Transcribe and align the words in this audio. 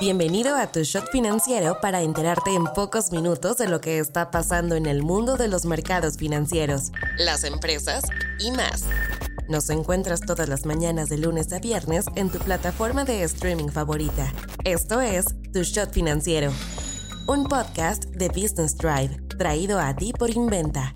Bienvenido 0.00 0.56
a 0.56 0.66
tu 0.66 0.82
shot 0.82 1.08
financiero 1.12 1.80
para 1.80 2.02
enterarte 2.02 2.52
en 2.52 2.64
pocos 2.64 3.12
minutos 3.12 3.58
de 3.58 3.68
lo 3.68 3.80
que 3.80 4.00
está 4.00 4.32
pasando 4.32 4.74
en 4.74 4.86
el 4.86 5.04
mundo 5.04 5.36
de 5.36 5.46
los 5.46 5.66
mercados 5.66 6.16
financieros, 6.16 6.90
las 7.16 7.44
empresas 7.44 8.02
y 8.40 8.50
más. 8.50 8.82
Nos 9.48 9.70
encuentras 9.70 10.20
todas 10.20 10.48
las 10.48 10.66
mañanas 10.66 11.08
de 11.08 11.18
lunes 11.18 11.52
a 11.52 11.60
viernes 11.60 12.06
en 12.16 12.28
tu 12.28 12.38
plataforma 12.40 13.04
de 13.04 13.22
streaming 13.22 13.68
favorita. 13.68 14.32
Esto 14.64 15.00
es 15.00 15.26
Tu 15.52 15.62
Shot 15.62 15.92
Financiero, 15.92 16.52
un 17.28 17.44
podcast 17.44 18.06
de 18.06 18.28
Business 18.28 18.76
Drive, 18.76 19.16
traído 19.38 19.78
a 19.78 19.94
ti 19.94 20.12
por 20.12 20.30
Inventa. 20.30 20.92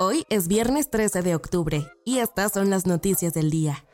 Hoy 0.00 0.26
es 0.30 0.48
viernes 0.48 0.90
13 0.90 1.22
de 1.22 1.36
octubre 1.36 1.86
y 2.04 2.18
estas 2.18 2.52
son 2.52 2.70
las 2.70 2.86
noticias 2.86 3.34
del 3.34 3.50
día. 3.50 3.84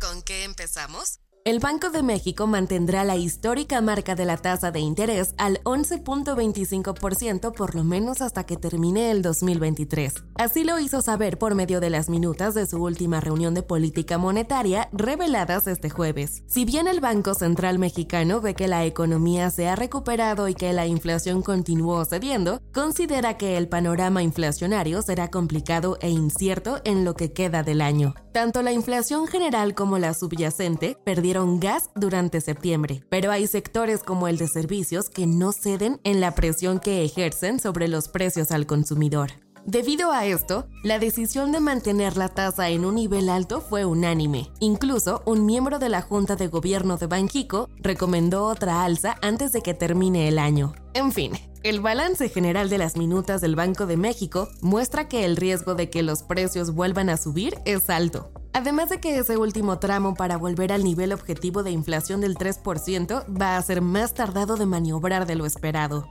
¿Con 0.00 0.22
qué 0.22 0.44
empezamos? 0.44 1.20
El 1.46 1.58
Banco 1.58 1.90
de 1.90 2.02
México 2.02 2.46
mantendrá 2.46 3.04
la 3.04 3.16
histórica 3.16 3.82
marca 3.82 4.14
de 4.14 4.24
la 4.24 4.38
tasa 4.38 4.70
de 4.70 4.80
interés 4.80 5.34
al 5.36 5.62
11.25% 5.64 7.52
por 7.52 7.74
lo 7.74 7.84
menos 7.84 8.22
hasta 8.22 8.44
que 8.44 8.56
termine 8.56 9.10
el 9.10 9.20
2023. 9.20 10.14
Así 10.36 10.64
lo 10.64 10.78
hizo 10.78 11.02
saber 11.02 11.36
por 11.36 11.54
medio 11.54 11.80
de 11.80 11.90
las 11.90 12.08
minutas 12.08 12.54
de 12.54 12.64
su 12.64 12.82
última 12.82 13.20
reunión 13.20 13.52
de 13.52 13.62
política 13.62 14.16
monetaria 14.16 14.88
reveladas 14.94 15.66
este 15.66 15.90
jueves. 15.90 16.44
Si 16.46 16.64
bien 16.64 16.88
el 16.88 17.00
Banco 17.00 17.34
Central 17.34 17.78
Mexicano 17.78 18.40
ve 18.40 18.54
que 18.54 18.66
la 18.66 18.86
economía 18.86 19.50
se 19.50 19.68
ha 19.68 19.76
recuperado 19.76 20.48
y 20.48 20.54
que 20.54 20.72
la 20.72 20.86
inflación 20.86 21.42
continuó 21.42 22.06
cediendo, 22.06 22.62
considera 22.72 23.36
que 23.36 23.58
el 23.58 23.68
panorama 23.68 24.22
inflacionario 24.22 25.02
será 25.02 25.28
complicado 25.28 25.98
e 26.00 26.08
incierto 26.08 26.80
en 26.84 27.04
lo 27.04 27.12
que 27.12 27.34
queda 27.34 27.62
del 27.62 27.82
año. 27.82 28.14
Tanto 28.34 28.62
la 28.62 28.72
inflación 28.72 29.28
general 29.28 29.76
como 29.76 29.96
la 29.96 30.12
subyacente 30.12 30.98
perdieron 31.04 31.60
gas 31.60 31.90
durante 31.94 32.40
septiembre, 32.40 33.04
pero 33.08 33.30
hay 33.30 33.46
sectores 33.46 34.02
como 34.02 34.26
el 34.26 34.38
de 34.38 34.48
servicios 34.48 35.08
que 35.08 35.28
no 35.28 35.52
ceden 35.52 36.00
en 36.02 36.20
la 36.20 36.34
presión 36.34 36.80
que 36.80 37.04
ejercen 37.04 37.60
sobre 37.60 37.86
los 37.86 38.08
precios 38.08 38.50
al 38.50 38.66
consumidor. 38.66 39.43
Debido 39.66 40.12
a 40.12 40.26
esto, 40.26 40.68
la 40.82 40.98
decisión 40.98 41.50
de 41.50 41.58
mantener 41.58 42.18
la 42.18 42.28
tasa 42.28 42.68
en 42.68 42.84
un 42.84 42.96
nivel 42.96 43.30
alto 43.30 43.62
fue 43.62 43.86
unánime. 43.86 44.50
Incluso 44.60 45.22
un 45.24 45.46
miembro 45.46 45.78
de 45.78 45.88
la 45.88 46.02
Junta 46.02 46.36
de 46.36 46.48
Gobierno 46.48 46.98
de 46.98 47.06
Banjico 47.06 47.70
recomendó 47.78 48.44
otra 48.44 48.84
alza 48.84 49.16
antes 49.22 49.52
de 49.52 49.62
que 49.62 49.72
termine 49.72 50.28
el 50.28 50.38
año. 50.38 50.74
En 50.92 51.12
fin, 51.12 51.32
el 51.62 51.80
balance 51.80 52.28
general 52.28 52.68
de 52.68 52.76
las 52.76 52.98
minutas 52.98 53.40
del 53.40 53.56
Banco 53.56 53.86
de 53.86 53.96
México 53.96 54.48
muestra 54.60 55.08
que 55.08 55.24
el 55.24 55.34
riesgo 55.34 55.74
de 55.74 55.88
que 55.88 56.02
los 56.02 56.22
precios 56.22 56.74
vuelvan 56.74 57.08
a 57.08 57.16
subir 57.16 57.58
es 57.64 57.88
alto. 57.88 58.30
Además 58.52 58.90
de 58.90 59.00
que 59.00 59.16
ese 59.16 59.38
último 59.38 59.78
tramo 59.78 60.14
para 60.14 60.36
volver 60.36 60.72
al 60.72 60.84
nivel 60.84 61.10
objetivo 61.14 61.62
de 61.62 61.70
inflación 61.70 62.20
del 62.20 62.36
3% 62.36 63.24
va 63.40 63.56
a 63.56 63.62
ser 63.62 63.80
más 63.80 64.12
tardado 64.12 64.56
de 64.56 64.66
maniobrar 64.66 65.26
de 65.26 65.36
lo 65.36 65.46
esperado. 65.46 66.06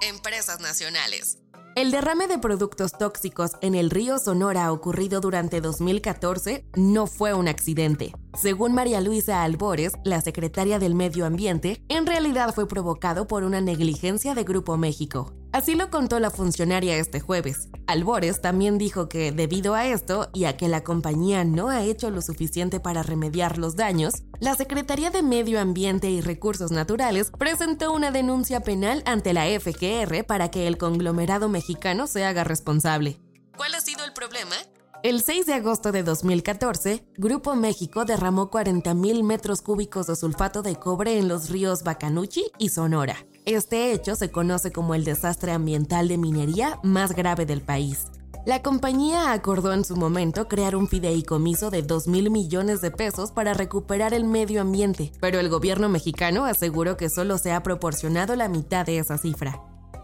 Empresas 0.00 0.60
nacionales. 0.60 1.38
El 1.74 1.90
derrame 1.90 2.28
de 2.28 2.38
productos 2.38 2.92
tóxicos 2.92 3.52
en 3.62 3.74
el 3.74 3.88
río 3.88 4.18
Sonora 4.18 4.70
ocurrido 4.70 5.22
durante 5.22 5.62
2014 5.62 6.66
no 6.76 7.06
fue 7.06 7.32
un 7.32 7.48
accidente. 7.48 8.12
Según 8.34 8.74
María 8.74 9.00
Luisa 9.00 9.42
Albores, 9.42 9.94
la 10.04 10.20
secretaria 10.20 10.78
del 10.78 10.94
Medio 10.94 11.24
Ambiente, 11.24 11.82
en 11.88 12.04
realidad 12.06 12.54
fue 12.54 12.68
provocado 12.68 13.26
por 13.26 13.42
una 13.42 13.62
negligencia 13.62 14.34
de 14.34 14.44
Grupo 14.44 14.76
México. 14.76 15.32
Así 15.52 15.74
lo 15.74 15.90
contó 15.90 16.18
la 16.18 16.30
funcionaria 16.30 16.96
este 16.96 17.20
jueves. 17.20 17.68
Albores 17.86 18.40
también 18.40 18.78
dijo 18.78 19.10
que, 19.10 19.32
debido 19.32 19.74
a 19.74 19.86
esto 19.86 20.30
y 20.32 20.46
a 20.46 20.56
que 20.56 20.66
la 20.66 20.82
compañía 20.82 21.44
no 21.44 21.68
ha 21.68 21.82
hecho 21.82 22.10
lo 22.10 22.22
suficiente 22.22 22.80
para 22.80 23.02
remediar 23.02 23.58
los 23.58 23.76
daños, 23.76 24.22
la 24.40 24.54
Secretaría 24.54 25.10
de 25.10 25.22
Medio 25.22 25.60
Ambiente 25.60 26.10
y 26.10 26.22
Recursos 26.22 26.70
Naturales 26.70 27.30
presentó 27.38 27.92
una 27.92 28.10
denuncia 28.10 28.60
penal 28.60 29.02
ante 29.04 29.34
la 29.34 29.44
FGR 29.44 30.24
para 30.24 30.50
que 30.50 30.66
el 30.66 30.78
conglomerado 30.78 31.50
mexicano 31.50 32.06
se 32.06 32.24
haga 32.24 32.44
responsable. 32.44 33.20
¿Cuál 33.54 33.74
ha 33.74 33.82
sido 33.82 34.06
el 34.06 34.14
problema? 34.14 34.56
El 35.02 35.20
6 35.20 35.46
de 35.46 35.54
agosto 35.54 35.90
de 35.90 36.04
2014, 36.04 37.04
Grupo 37.16 37.56
México 37.56 38.04
derramó 38.04 38.52
40.000 38.52 39.24
metros 39.24 39.60
cúbicos 39.60 40.06
de 40.06 40.14
sulfato 40.14 40.62
de 40.62 40.76
cobre 40.76 41.18
en 41.18 41.26
los 41.26 41.50
ríos 41.50 41.82
Bacanuchi 41.82 42.44
y 42.56 42.68
Sonora. 42.68 43.16
Este 43.44 43.90
hecho 43.90 44.14
se 44.14 44.30
conoce 44.30 44.70
como 44.70 44.94
el 44.94 45.02
desastre 45.02 45.50
ambiental 45.50 46.06
de 46.06 46.18
minería 46.18 46.78
más 46.84 47.16
grave 47.16 47.46
del 47.46 47.62
país. 47.62 48.12
La 48.46 48.62
compañía 48.62 49.32
acordó 49.32 49.72
en 49.72 49.84
su 49.84 49.96
momento 49.96 50.46
crear 50.46 50.76
un 50.76 50.86
fideicomiso 50.86 51.70
de 51.70 51.82
2 51.82 52.06
mil 52.06 52.30
millones 52.30 52.80
de 52.80 52.92
pesos 52.92 53.32
para 53.32 53.54
recuperar 53.54 54.14
el 54.14 54.24
medio 54.24 54.60
ambiente, 54.60 55.10
pero 55.20 55.40
el 55.40 55.48
gobierno 55.48 55.88
mexicano 55.88 56.44
aseguró 56.44 56.96
que 56.96 57.08
solo 57.08 57.38
se 57.38 57.50
ha 57.50 57.64
proporcionado 57.64 58.36
la 58.36 58.48
mitad 58.48 58.86
de 58.86 58.98
esa 58.98 59.18
cifra. 59.18 59.60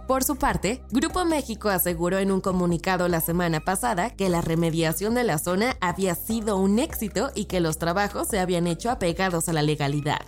Por 0.09 0.25
su 0.25 0.37
parte, 0.37 0.83
Grupo 0.91 1.27
México 1.27 1.69
aseguró 1.69 2.17
en 2.17 2.33
un 2.33 2.41
comunicado 2.41 3.09
la 3.09 3.21
semana 3.21 3.61
pasada 3.61 4.09
que 4.09 4.31
la 4.31 4.41
remediación 4.41 5.15
de 5.15 5.23
la 5.23 5.37
zona 5.37 5.77
había 5.83 6.15
sido 6.15 6.57
un 6.57 6.79
éxito 6.79 7.31
y 7.35 7.45
que 7.45 7.61
los 7.61 7.77
trabajos 7.77 8.27
se 8.27 8.41
habían 8.41 8.67
hecho 8.67 8.91
apegados 8.91 9.51
a 9.51 9.53
la 9.53 9.61
legalidad. 9.61 10.23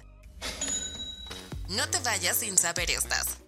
No 1.71 1.89
te 1.89 1.99
vayas 2.05 2.37
sin 2.37 2.59
saber 2.59 2.91
estas. 2.91 3.39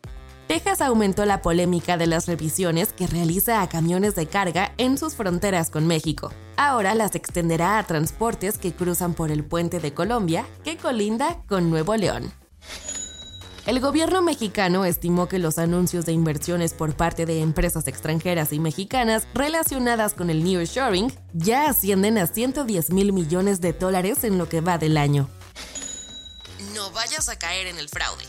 Texas 0.48 0.81
aumentó 0.81 1.26
la 1.26 1.43
polémica 1.43 1.98
de 1.98 2.06
las 2.06 2.26
revisiones 2.26 2.94
que 2.94 3.06
realiza 3.06 3.60
a 3.60 3.69
camiones 3.69 4.14
de 4.14 4.26
carga 4.26 4.72
en 4.78 4.97
sus 4.97 5.14
fronteras 5.14 5.69
con 5.69 5.87
México. 5.87 6.32
Ahora 6.56 6.94
las 6.94 7.14
extenderá 7.14 7.78
a 7.78 7.87
transportes 7.87 8.56
que 8.56 8.72
cruzan 8.72 9.12
por 9.12 9.31
el 9.31 9.44
puente 9.44 9.81
de 9.81 9.93
Colombia, 9.93 10.47
que 10.64 10.78
colinda 10.78 11.43
con 11.47 11.69
Nuevo 11.69 11.94
León. 11.94 12.32
El 13.67 13.78
gobierno 13.81 14.23
mexicano 14.23 14.84
estimó 14.84 15.28
que 15.28 15.39
los 15.39 15.59
anuncios 15.59 16.05
de 16.05 16.12
inversiones 16.12 16.75
por 16.75 16.97
parte 16.97 17.27
de 17.27 17.41
empresas 17.41 17.87
extranjeras 17.87 18.53
y 18.53 18.59
mexicanas 18.59 19.27
relacionadas 19.34 20.15
con 20.15 20.31
el 20.31 20.43
nearshoring 20.43 21.12
ya 21.33 21.69
ascienden 21.69 22.19
a 22.19 22.27
110 22.27 22.91
mil 22.91 23.12
millones 23.12 23.61
de 23.61 23.73
dólares 23.73 24.25
en 24.25 24.39
lo 24.39 24.49
que 24.49 24.61
va 24.61 24.78
del 24.78 24.97
año 24.97 25.28
no 26.75 26.91
vayas 26.91 27.28
a 27.28 27.39
caer 27.39 27.67
en 27.67 27.78
el 27.78 27.89
fraude. 27.89 28.25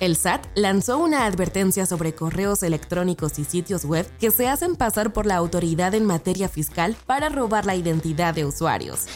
El 0.00 0.16
SAT 0.16 0.46
lanzó 0.54 0.98
una 0.98 1.26
advertencia 1.26 1.84
sobre 1.84 2.14
correos 2.14 2.62
electrónicos 2.62 3.38
y 3.38 3.44
sitios 3.44 3.84
web 3.84 4.06
que 4.18 4.30
se 4.30 4.48
hacen 4.48 4.76
pasar 4.76 5.12
por 5.12 5.26
la 5.26 5.36
autoridad 5.36 5.94
en 5.94 6.04
materia 6.04 6.48
fiscal 6.48 6.96
para 7.06 7.28
robar 7.28 7.66
la 7.66 7.74
identidad 7.74 8.32
de 8.32 8.44
usuarios. 8.44 9.06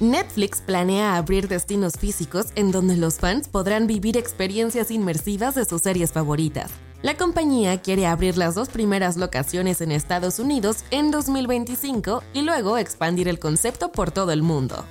Netflix 0.00 0.62
planea 0.62 1.16
abrir 1.16 1.46
destinos 1.46 1.92
físicos 1.98 2.46
en 2.54 2.72
donde 2.72 2.96
los 2.96 3.16
fans 3.18 3.48
podrán 3.48 3.86
vivir 3.86 4.16
experiencias 4.16 4.90
inmersivas 4.90 5.54
de 5.54 5.66
sus 5.66 5.82
series 5.82 6.10
favoritas. 6.10 6.70
La 7.02 7.18
compañía 7.18 7.82
quiere 7.82 8.06
abrir 8.06 8.38
las 8.38 8.54
dos 8.54 8.70
primeras 8.70 9.18
locaciones 9.18 9.82
en 9.82 9.92
Estados 9.92 10.38
Unidos 10.38 10.84
en 10.90 11.10
2025 11.10 12.22
y 12.32 12.40
luego 12.42 12.78
expandir 12.78 13.28
el 13.28 13.38
concepto 13.38 13.92
por 13.92 14.10
todo 14.10 14.32
el 14.32 14.42
mundo. 14.42 14.86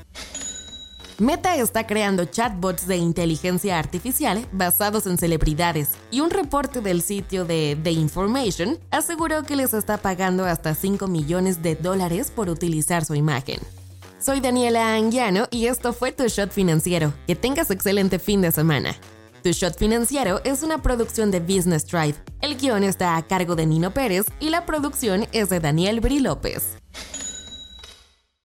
Meta 1.17 1.55
está 1.55 1.87
creando 1.87 2.25
chatbots 2.25 2.87
de 2.87 2.97
inteligencia 2.97 3.79
artificial 3.79 4.45
basados 4.51 5.07
en 5.07 5.17
celebridades 5.17 5.89
y 6.11 6.19
un 6.19 6.29
reporte 6.29 6.81
del 6.81 7.01
sitio 7.01 7.45
de 7.45 7.77
The 7.83 7.91
Information 7.91 8.77
aseguró 8.91 9.41
que 9.41 9.55
les 9.55 9.73
está 9.73 9.97
pagando 9.97 10.45
hasta 10.45 10.75
5 10.75 11.07
millones 11.07 11.63
de 11.63 11.75
dólares 11.75 12.31
por 12.33 12.47
utilizar 12.47 13.05
su 13.05 13.15
imagen. 13.15 13.59
Soy 14.21 14.41
Daniela 14.41 14.95
Anguiano 14.95 15.47
y 15.49 15.67
esto 15.67 15.93
fue 15.93 16.11
Tu 16.11 16.27
Shot 16.27 16.51
Financiero. 16.51 17.13
Que 17.25 17.37
tengas 17.37 17.71
excelente 17.71 18.19
fin 18.19 18.41
de 18.41 18.51
semana. 18.51 18.93
Tu 19.43 19.51
Shot 19.51 19.77
Financiero 19.77 20.41
es 20.43 20.61
una 20.61 20.81
producción 20.81 21.31
de 21.31 21.39
Business 21.39 21.87
Drive. 21.87 22.15
El 22.41 22.57
guion 22.57 22.83
está 22.83 23.15
a 23.15 23.25
cargo 23.25 23.55
de 23.55 23.65
Nino 23.65 23.93
Pérez 23.93 24.25
y 24.41 24.49
la 24.49 24.65
producción 24.65 25.25
es 25.31 25.49
de 25.49 25.61
Daniel 25.61 26.01
Bri 26.01 26.19
López. 26.19 26.79